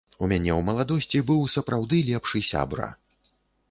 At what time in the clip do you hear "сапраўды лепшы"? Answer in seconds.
1.59-2.47